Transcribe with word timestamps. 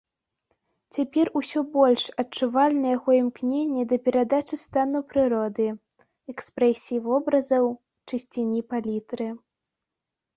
Цяпер 0.95 1.27
усё 1.39 1.59
больш 1.73 2.05
адчувальна 2.21 2.87
яго 2.97 3.09
імкненне 3.23 3.83
да 3.91 3.99
перадачы 4.07 4.59
стану 4.61 5.01
прыроды, 5.11 5.67
экспрэсіі 6.33 7.03
вобразаў, 7.09 7.69
чысціні 8.11 8.61
палітры. 8.73 9.27